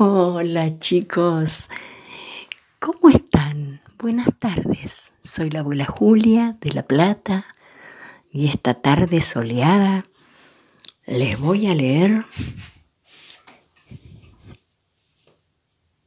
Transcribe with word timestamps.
Hola 0.00 0.78
chicos, 0.78 1.68
¿cómo 2.78 3.08
están? 3.08 3.80
Buenas 3.98 4.28
tardes, 4.38 5.10
soy 5.24 5.50
la 5.50 5.58
abuela 5.58 5.86
Julia 5.86 6.56
de 6.60 6.70
La 6.70 6.84
Plata 6.84 7.46
y 8.30 8.46
esta 8.46 8.74
tarde 8.74 9.20
soleada 9.22 10.04
les 11.04 11.36
voy 11.40 11.66
a 11.66 11.74
leer 11.74 12.24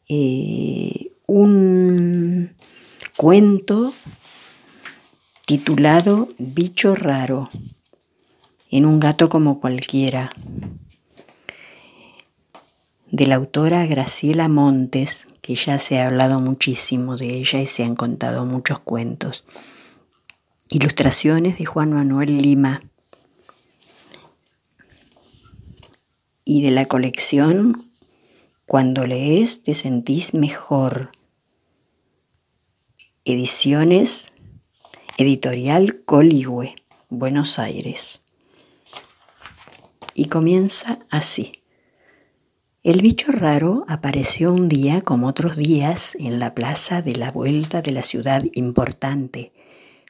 eh, 0.07 1.11
un 1.27 2.55
cuento 3.17 3.93
titulado 5.45 6.29
Bicho 6.37 6.95
raro 6.95 7.49
en 8.69 8.85
un 8.85 9.01
gato 9.01 9.27
como 9.27 9.59
cualquiera 9.59 10.31
de 13.11 13.27
la 13.27 13.35
autora 13.35 13.85
Graciela 13.85 14.47
Montes, 14.47 15.27
que 15.41 15.55
ya 15.55 15.79
se 15.79 15.99
ha 15.99 16.07
hablado 16.07 16.39
muchísimo 16.39 17.17
de 17.17 17.35
ella 17.39 17.59
y 17.59 17.67
se 17.67 17.83
han 17.83 17.95
contado 17.95 18.45
muchos 18.45 18.79
cuentos. 18.79 19.43
Ilustraciones 20.69 21.57
de 21.57 21.65
Juan 21.65 21.91
Manuel 21.91 22.37
Lima. 22.41 22.81
Y 26.45 26.63
de 26.63 26.71
la 26.71 26.85
colección 26.87 27.91
Cuando 28.65 29.05
lees 29.05 29.63
te 29.63 29.75
sentís 29.75 30.33
mejor. 30.33 31.11
Ediciones 33.25 34.31
Editorial 35.17 36.01
Coligüe, 36.05 36.75
Buenos 37.09 37.59
Aires. 37.59 38.21
Y 40.13 40.29
comienza 40.29 40.99
así. 41.09 41.60
El 42.83 43.03
bicho 43.03 43.31
raro 43.31 43.85
apareció 43.87 44.51
un 44.51 44.67
día 44.67 45.01
como 45.01 45.27
otros 45.27 45.55
días 45.55 46.17
en 46.19 46.39
la 46.39 46.55
plaza 46.55 47.03
de 47.03 47.15
la 47.15 47.29
vuelta 47.29 47.83
de 47.83 47.91
la 47.91 48.01
ciudad 48.01 48.43
importante, 48.53 49.51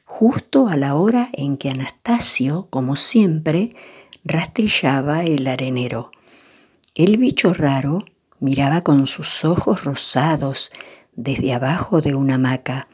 justo 0.06 0.68
a 0.68 0.78
la 0.78 0.94
hora 0.94 1.28
en 1.34 1.58
que 1.58 1.68
Anastasio, 1.68 2.68
como 2.70 2.96
siempre, 2.96 3.76
rastrillaba 4.24 5.24
el 5.24 5.46
arenero. 5.48 6.12
El 6.94 7.18
bicho 7.18 7.52
raro 7.52 8.06
miraba 8.40 8.80
con 8.80 9.06
sus 9.06 9.44
ojos 9.44 9.84
rosados 9.84 10.70
desde 11.14 11.52
abajo 11.52 12.00
de 12.00 12.14
una 12.14 12.36
hamaca. 12.36 12.88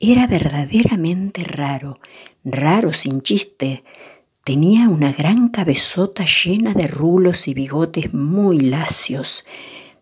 Era 0.00 0.26
verdaderamente 0.28 1.44
raro, 1.44 2.00
raro 2.42 2.94
sin 2.94 3.20
chiste, 3.20 3.84
Tenía 4.50 4.88
una 4.88 5.12
gran 5.12 5.50
cabezota 5.50 6.24
llena 6.24 6.74
de 6.74 6.88
rulos 6.88 7.46
y 7.46 7.54
bigotes 7.54 8.12
muy 8.12 8.58
lacios. 8.58 9.44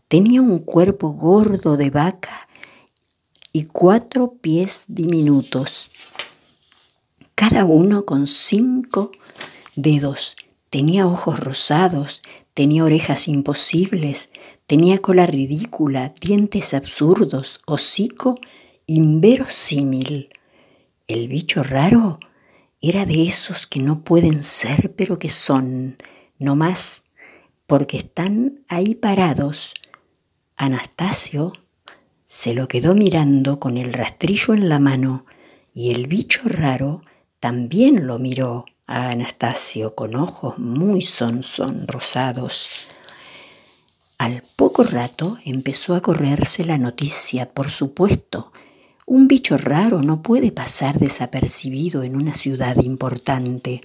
Tenía 0.08 0.40
un 0.40 0.60
cuerpo 0.60 1.10
gordo 1.10 1.76
de 1.76 1.90
vaca 1.90 2.48
y 3.52 3.64
cuatro 3.64 4.32
pies 4.40 4.84
diminutos, 4.88 5.90
cada 7.34 7.66
uno 7.66 8.06
con 8.06 8.26
cinco 8.26 9.12
dedos. 9.76 10.34
Tenía 10.70 11.06
ojos 11.06 11.38
rosados, 11.38 12.22
tenía 12.54 12.84
orejas 12.84 13.28
imposibles, 13.28 14.30
tenía 14.66 14.96
cola 14.96 15.26
ridícula, 15.26 16.14
dientes 16.22 16.72
absurdos, 16.72 17.60
hocico 17.66 18.36
inverosímil. 18.86 20.30
El 21.06 21.28
bicho 21.28 21.62
raro 21.62 22.18
era 22.80 23.06
de 23.06 23.26
esos 23.26 23.66
que 23.66 23.80
no 23.80 24.02
pueden 24.02 24.42
ser, 24.42 24.94
pero 24.96 25.18
que 25.18 25.28
son, 25.28 25.96
no 26.38 26.56
más, 26.56 27.04
porque 27.66 27.98
están 27.98 28.64
ahí 28.68 28.94
parados. 28.94 29.74
Anastasio 30.56 31.52
se 32.26 32.54
lo 32.54 32.68
quedó 32.68 32.94
mirando 32.94 33.58
con 33.58 33.76
el 33.76 33.92
rastrillo 33.92 34.54
en 34.54 34.68
la 34.68 34.78
mano 34.78 35.24
y 35.72 35.92
el 35.92 36.06
bicho 36.06 36.42
raro 36.44 37.02
también 37.40 38.06
lo 38.06 38.18
miró 38.18 38.64
a 38.86 39.10
Anastasio 39.10 39.94
con 39.94 40.16
ojos 40.16 40.58
muy 40.58 41.06
rosados. 41.86 42.88
Al 44.18 44.42
poco 44.56 44.82
rato 44.82 45.38
empezó 45.44 45.94
a 45.94 46.00
correrse 46.00 46.64
la 46.64 46.78
noticia, 46.78 47.50
por 47.52 47.70
supuesto, 47.70 48.52
un 49.08 49.26
bicho 49.26 49.56
raro 49.56 50.02
no 50.02 50.20
puede 50.20 50.52
pasar 50.52 50.98
desapercibido 50.98 52.02
en 52.02 52.14
una 52.14 52.34
ciudad 52.34 52.76
importante. 52.76 53.80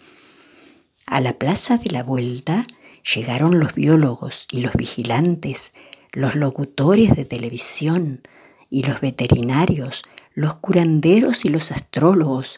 A 1.05 1.21
la 1.21 1.39
plaza 1.39 1.77
de 1.77 1.91
la 1.91 2.03
vuelta 2.03 2.67
llegaron 3.15 3.57
los 3.57 3.73
biólogos 3.73 4.47
y 4.51 4.59
los 4.59 4.73
vigilantes, 4.73 5.73
los 6.11 6.35
locutores 6.35 7.15
de 7.15 7.23
televisión 7.23 8.21
y 8.69 8.83
los 8.83 8.99
veterinarios, 8.99 10.03
los 10.33 10.55
curanderos 10.55 11.45
y 11.45 11.49
los 11.49 11.71
astrólogos, 11.71 12.57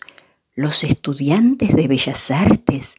los 0.55 0.83
estudiantes 0.83 1.75
de 1.75 1.87
bellas 1.87 2.31
artes 2.31 2.95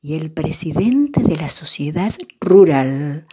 y 0.00 0.14
el 0.14 0.30
presidente 0.30 1.22
de 1.22 1.36
la 1.36 1.50
sociedad 1.50 2.14
rural. 2.40 3.26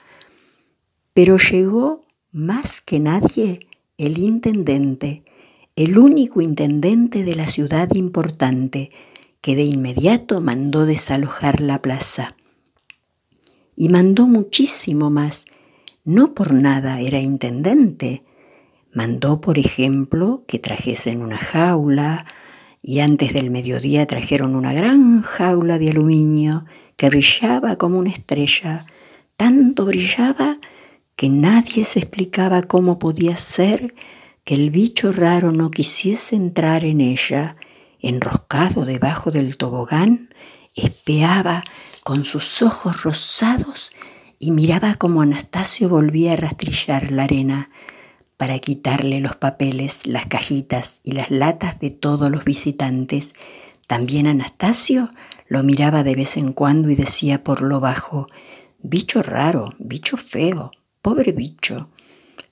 Pero 1.13 1.37
llegó 1.37 2.05
más 2.33 2.81
que 2.81 2.99
nadie 2.99 3.67
el 3.97 4.17
intendente, 4.17 5.23
el 5.77 5.99
único 5.99 6.41
intendente 6.41 7.23
de 7.23 7.35
la 7.35 7.47
ciudad 7.47 7.93
importante, 7.93 8.89
que 9.41 9.55
de 9.55 9.63
inmediato 9.63 10.41
mandó 10.41 10.87
desalojar 10.87 11.61
la 11.61 11.83
plaza. 11.83 12.35
Y 13.75 13.89
mandó 13.89 14.25
muchísimo 14.25 15.11
más. 15.11 15.45
No 16.03 16.33
por 16.33 16.51
nada 16.51 16.99
era 16.99 17.19
intendente. 17.19 18.23
Mandó, 18.91 19.39
por 19.39 19.59
ejemplo, 19.59 20.43
que 20.47 20.57
trajesen 20.57 21.21
una 21.21 21.37
jaula, 21.37 22.25
y 22.81 22.99
antes 22.99 23.31
del 23.31 23.51
mediodía 23.51 24.07
trajeron 24.07 24.55
una 24.55 24.73
gran 24.73 25.21
jaula 25.21 25.77
de 25.77 25.89
aluminio 25.89 26.65
que 26.95 27.09
brillaba 27.09 27.75
como 27.75 27.99
una 27.99 28.09
estrella. 28.09 28.87
Tanto 29.35 29.85
brillaba 29.85 30.57
que 31.15 31.29
nadie 31.29 31.85
se 31.85 31.99
explicaba 31.99 32.63
cómo 32.63 32.97
podía 32.97 33.37
ser 33.37 33.93
que 34.47 34.55
el 34.55 34.69
bicho 34.69 35.11
raro 35.11 35.51
no 35.51 35.71
quisiese 35.71 36.37
entrar 36.37 36.85
en 36.85 37.01
ella, 37.01 37.57
enroscado 37.99 38.85
debajo 38.85 39.29
del 39.29 39.57
tobogán, 39.57 40.33
espeaba 40.73 41.65
con 42.05 42.23
sus 42.23 42.61
ojos 42.61 43.03
rosados 43.03 43.91
y 44.39 44.51
miraba 44.51 44.93
como 44.93 45.21
Anastasio 45.21 45.89
volvía 45.89 46.31
a 46.31 46.35
rastrillar 46.37 47.11
la 47.11 47.25
arena 47.25 47.71
para 48.37 48.57
quitarle 48.59 49.19
los 49.19 49.35
papeles, 49.35 50.07
las 50.07 50.27
cajitas 50.27 51.01
y 51.03 51.11
las 51.11 51.29
latas 51.29 51.81
de 51.81 51.89
todos 51.89 52.31
los 52.31 52.45
visitantes. 52.45 53.35
También 53.85 54.27
Anastasio 54.27 55.09
lo 55.49 55.61
miraba 55.61 56.03
de 56.03 56.15
vez 56.15 56.37
en 56.37 56.53
cuando 56.53 56.89
y 56.89 56.95
decía 56.95 57.43
por 57.43 57.61
lo 57.61 57.81
bajo, 57.81 58.29
bicho 58.79 59.21
raro, 59.21 59.73
bicho 59.77 60.15
feo, 60.15 60.71
pobre 61.01 61.33
bicho. 61.33 61.89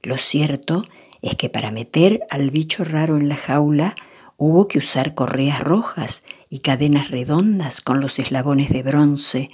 Lo 0.04 0.18
cierto 0.18 0.84
es 1.30 1.36
que 1.36 1.50
para 1.50 1.72
meter 1.72 2.22
al 2.30 2.52
bicho 2.52 2.84
raro 2.84 3.18
en 3.18 3.30
la 3.30 3.38
jaula 3.38 3.96
hubo 4.38 4.68
que 4.68 4.80
usar 4.80 5.16
correas 5.16 5.60
rojas 5.60 6.24
y 6.50 6.60
cadenas 6.60 7.10
redondas 7.10 7.82
con 7.82 8.00
los 8.00 8.20
eslabones 8.20 8.70
de 8.70 8.84
bronce. 8.84 9.50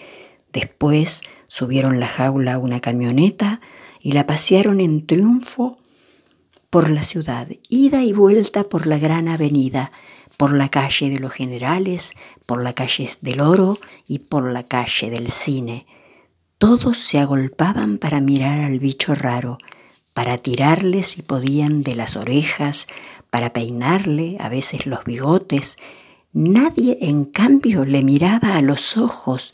Después 0.52 1.22
subieron 1.48 2.00
la 2.00 2.08
jaula 2.08 2.56
a 2.56 2.58
una 2.60 2.80
camioneta 2.80 3.62
y 4.02 4.12
la 4.12 4.26
pasearon 4.26 4.82
en 4.82 5.06
triunfo 5.06 5.78
por 6.70 6.90
la 6.90 7.04
ciudad, 7.04 7.48
ida 7.70 8.04
y 8.04 8.14
vuelta 8.14 8.64
por 8.64 8.88
la 8.88 8.98
gran 8.98 9.28
avenida, 9.28 9.92
por 10.38 10.54
la 10.54 10.70
calle 10.70 11.10
de 11.10 11.20
los 11.20 11.32
generales, 11.32 12.14
por 12.46 12.64
la 12.64 12.74
calle 12.74 13.10
del 13.22 13.42
oro 13.42 13.78
y 14.08 14.20
por 14.20 14.52
la 14.52 14.64
calle 14.64 15.10
del 15.10 15.32
cine. 15.32 15.86
Todos 16.58 16.98
se 16.98 17.20
agolpaban 17.20 17.98
para 17.98 18.22
mirar 18.22 18.60
al 18.60 18.80
bicho 18.80 19.16
raro, 19.16 19.58
para 20.14 20.38
tirarle 20.38 21.04
si 21.04 21.22
podían 21.22 21.84
de 21.84 21.96
las 21.96 22.16
orejas, 22.16 22.88
para 23.30 23.54
peinarle 23.54 24.38
a 24.40 24.50
veces 24.50 24.86
los 24.86 25.04
bigotes. 25.06 25.78
Nadie 26.34 26.98
en 27.02 27.26
cambio 27.26 27.86
le 27.86 28.04
miraba 28.04 28.56
a 28.56 28.62
los 28.62 28.98
ojos, 28.98 29.52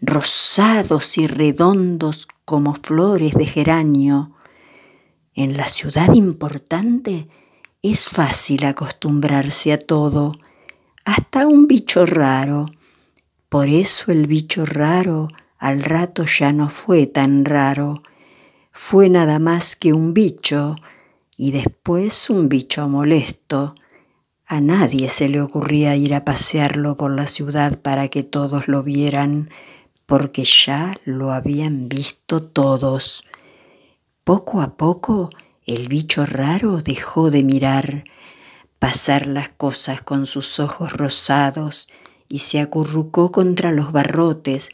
rosados 0.00 1.18
y 1.18 1.26
redondos 1.26 2.28
como 2.44 2.74
flores 2.74 3.34
de 3.34 3.46
geranio. 3.46 4.32
En 5.34 5.56
la 5.56 5.68
ciudad 5.68 6.12
importante 6.14 7.28
es 7.82 8.08
fácil 8.08 8.64
acostumbrarse 8.64 9.72
a 9.72 9.78
todo, 9.78 10.32
hasta 11.04 11.46
un 11.46 11.66
bicho 11.66 12.04
raro. 12.04 12.66
Por 13.48 13.68
eso 13.68 14.12
el 14.12 14.26
bicho 14.26 14.66
raro 14.66 15.28
al 15.58 15.82
rato 15.82 16.24
ya 16.24 16.52
no 16.52 16.68
fue 16.70 17.06
tan 17.06 17.44
raro 17.44 18.02
fue 18.72 19.08
nada 19.08 19.38
más 19.38 19.76
que 19.76 19.92
un 19.92 20.14
bicho 20.14 20.76
y 21.36 21.52
después 21.52 22.30
un 22.30 22.48
bicho 22.48 22.88
molesto. 22.88 23.74
A 24.46 24.60
nadie 24.60 25.08
se 25.08 25.28
le 25.28 25.40
ocurría 25.40 25.96
ir 25.96 26.14
a 26.14 26.24
pasearlo 26.24 26.96
por 26.96 27.10
la 27.12 27.26
ciudad 27.26 27.78
para 27.78 28.08
que 28.08 28.22
todos 28.22 28.68
lo 28.68 28.82
vieran, 28.82 29.50
porque 30.06 30.44
ya 30.44 30.94
lo 31.04 31.32
habían 31.32 31.88
visto 31.88 32.42
todos. 32.42 33.24
Poco 34.24 34.60
a 34.60 34.76
poco 34.76 35.30
el 35.66 35.88
bicho 35.88 36.26
raro 36.26 36.82
dejó 36.82 37.30
de 37.30 37.44
mirar, 37.44 38.04
pasar 38.78 39.26
las 39.26 39.50
cosas 39.50 40.02
con 40.02 40.26
sus 40.26 40.58
ojos 40.58 40.92
rosados 40.92 41.88
y 42.28 42.38
se 42.38 42.60
acurrucó 42.60 43.30
contra 43.30 43.72
los 43.72 43.92
barrotes 43.92 44.70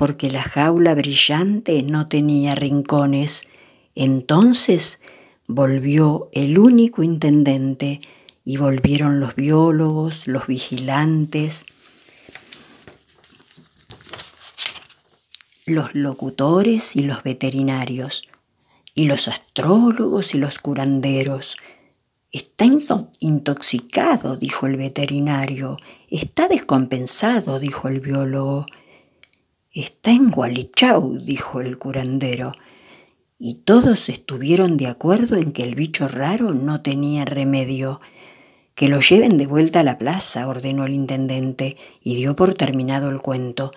porque 0.00 0.30
la 0.30 0.42
jaula 0.42 0.94
brillante 0.94 1.82
no 1.82 2.08
tenía 2.08 2.54
rincones. 2.54 3.46
Entonces 3.94 4.98
volvió 5.46 6.30
el 6.32 6.58
único 6.58 7.02
intendente 7.02 8.00
y 8.42 8.56
volvieron 8.56 9.20
los 9.20 9.34
biólogos, 9.34 10.26
los 10.26 10.46
vigilantes, 10.46 11.66
los 15.66 15.94
locutores 15.94 16.96
y 16.96 17.02
los 17.02 17.22
veterinarios, 17.22 18.26
y 18.94 19.04
los 19.04 19.28
astrólogos 19.28 20.34
y 20.34 20.38
los 20.38 20.60
curanderos. 20.60 21.58
Está 22.32 22.64
intoxicado, 23.18 24.38
dijo 24.38 24.66
el 24.66 24.78
veterinario. 24.78 25.76
Está 26.08 26.48
descompensado, 26.48 27.58
dijo 27.58 27.88
el 27.88 28.00
biólogo. 28.00 28.64
Está 29.72 30.10
en 30.10 30.32
Gualichau, 30.32 31.18
dijo 31.18 31.60
el 31.60 31.78
curandero. 31.78 32.50
Y 33.38 33.60
todos 33.60 34.08
estuvieron 34.08 34.76
de 34.76 34.88
acuerdo 34.88 35.36
en 35.36 35.52
que 35.52 35.62
el 35.62 35.76
bicho 35.76 36.08
raro 36.08 36.52
no 36.54 36.82
tenía 36.82 37.24
remedio. 37.24 38.00
Que 38.74 38.88
lo 38.88 38.98
lleven 38.98 39.38
de 39.38 39.46
vuelta 39.46 39.80
a 39.80 39.84
la 39.84 39.96
plaza, 39.96 40.48
ordenó 40.48 40.86
el 40.86 40.92
intendente, 40.92 41.76
y 42.02 42.16
dio 42.16 42.34
por 42.34 42.54
terminado 42.54 43.10
el 43.10 43.20
cuento. 43.20 43.70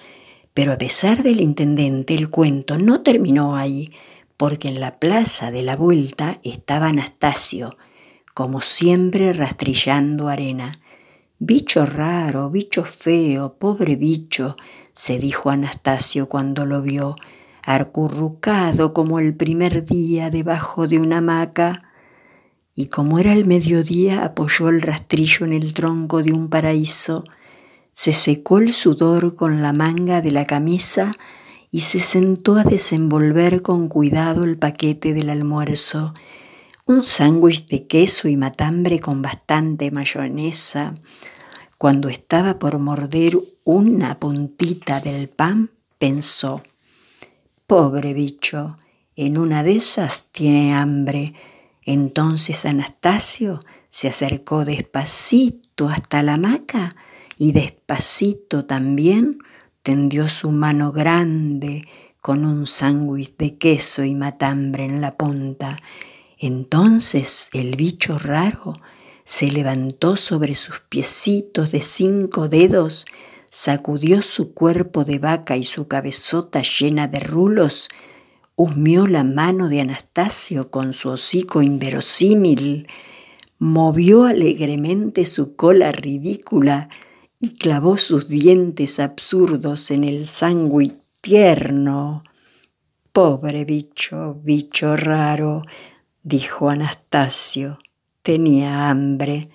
Pero 0.55 0.73
a 0.73 0.79
pesar 0.79 1.21
del 1.21 1.41
intendente, 1.41 2.15
el 2.15 2.31
cuento 2.31 2.79
no 2.79 3.03
terminó 3.03 3.55
ahí, 3.55 3.91
porque 4.35 4.69
en 4.69 4.79
la 4.79 4.97
plaza 4.97 5.51
de 5.51 5.61
la 5.61 5.75
vuelta 5.75 6.39
estaba 6.43 6.87
Anastasio, 6.87 7.77
como 8.33 8.61
siempre 8.61 9.31
rastrillando 9.31 10.27
arena. 10.27 10.79
Bicho 11.37 11.85
raro, 11.85 12.49
bicho 12.49 12.83
feo, 12.83 13.59
pobre 13.59 13.95
bicho, 13.95 14.55
se 14.93 15.19
dijo 15.19 15.49
Anastasio 15.49 16.29
cuando 16.29 16.65
lo 16.65 16.81
vio, 16.81 17.15
arcurrucado 17.63 18.93
como 18.93 19.19
el 19.19 19.35
primer 19.35 19.85
día 19.85 20.29
debajo 20.29 20.87
de 20.87 20.99
una 20.99 21.19
hamaca, 21.19 21.83
y 22.75 22.87
como 22.87 23.19
era 23.19 23.33
el 23.33 23.45
mediodía 23.45 24.23
apoyó 24.23 24.69
el 24.69 24.81
rastrillo 24.81 25.45
en 25.45 25.53
el 25.53 25.73
tronco 25.73 26.23
de 26.23 26.33
un 26.33 26.49
paraíso, 26.49 27.23
se 27.91 28.13
secó 28.13 28.57
el 28.57 28.73
sudor 28.73 29.35
con 29.35 29.61
la 29.61 29.73
manga 29.73 30.21
de 30.21 30.31
la 30.31 30.45
camisa 30.45 31.13
y 31.69 31.81
se 31.81 31.99
sentó 31.99 32.55
a 32.55 32.63
desenvolver 32.63 33.61
con 33.61 33.87
cuidado 33.87 34.43
el 34.43 34.57
paquete 34.57 35.13
del 35.13 35.29
almuerzo, 35.29 36.13
un 36.85 37.03
sándwich 37.03 37.67
de 37.67 37.87
queso 37.87 38.27
y 38.27 38.35
matambre 38.35 38.99
con 38.99 39.21
bastante 39.21 39.89
mayonesa. 39.91 40.95
Cuando 41.77 42.09
estaba 42.09 42.59
por 42.59 42.79
morder 42.79 43.37
una 43.63 44.19
puntita 44.19 44.99
del 44.99 45.29
pan, 45.29 45.71
pensó, 45.97 46.63
pobre 47.67 48.13
bicho, 48.13 48.77
en 49.15 49.37
una 49.37 49.63
de 49.63 49.75
esas 49.77 50.25
tiene 50.31 50.75
hambre. 50.75 51.33
Entonces 51.85 52.65
Anastasio 52.65 53.59
se 53.89 54.07
acercó 54.07 54.65
despacito 54.65 55.89
hasta 55.89 56.23
la 56.23 56.35
hamaca 56.35 56.95
y 57.37 57.51
despacito 57.51 58.65
también 58.65 59.39
tendió 59.81 60.29
su 60.29 60.51
mano 60.51 60.91
grande 60.91 61.87
con 62.21 62.45
un 62.45 62.65
sándwich 62.65 63.35
de 63.37 63.57
queso 63.57 64.03
y 64.03 64.15
matambre 64.15 64.85
en 64.85 65.01
la 65.01 65.17
punta. 65.17 65.77
Entonces 66.37 67.49
el 67.53 67.75
bicho 67.75 68.17
raro 68.17 68.75
se 69.25 69.49
levantó 69.49 70.17
sobre 70.17 70.55
sus 70.55 70.79
piecitos 70.81 71.71
de 71.71 71.81
cinco 71.81 72.49
dedos, 72.49 73.05
sacudió 73.49 74.21
su 74.21 74.53
cuerpo 74.53 75.05
de 75.05 75.19
vaca 75.19 75.57
y 75.57 75.63
su 75.63 75.87
cabezota 75.87 76.61
llena 76.61 77.07
de 77.07 77.19
rulos, 77.19 77.89
humió 78.55 79.07
la 79.07 79.23
mano 79.23 79.69
de 79.69 79.81
Anastasio 79.81 80.69
con 80.69 80.93
su 80.93 81.09
hocico 81.09 81.61
inverosímil, 81.61 82.87
movió 83.59 84.25
alegremente 84.25 85.25
su 85.25 85.55
cola 85.55 85.91
ridícula 85.91 86.89
y 87.39 87.55
clavó 87.55 87.97
sus 87.97 88.27
dientes 88.27 88.99
absurdos 88.99 89.91
en 89.91 90.03
el 90.03 90.27
sándwich 90.27 90.95
tierno. 91.21 92.23
Pobre 93.11 93.63
bicho, 93.63 94.39
bicho 94.43 94.97
raro, 94.97 95.63
dijo 96.23 96.69
Anastasio, 96.69 97.79
tenía 98.23 98.89
hambre. 98.89 99.49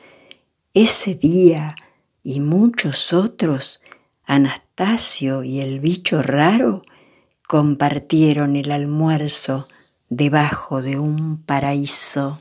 Ese 0.72 1.16
día 1.16 1.74
y 2.22 2.38
muchos 2.38 3.12
otros, 3.12 3.80
Anastasio 4.24 5.42
y 5.42 5.60
el 5.60 5.80
bicho 5.80 6.22
raro 6.22 6.82
compartieron 7.48 8.54
el 8.54 8.70
almuerzo 8.70 9.66
debajo 10.08 10.82
de 10.82 10.98
un 11.00 11.42
paraíso. 11.42 12.40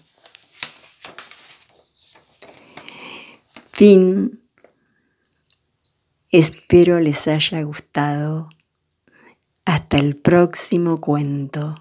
Fin 3.72 4.42
Espero 6.30 7.00
les 7.00 7.26
haya 7.30 7.62
gustado. 7.62 8.50
Hasta 9.64 9.98
el 9.98 10.18
próximo 10.18 10.98
cuento. 11.00 11.76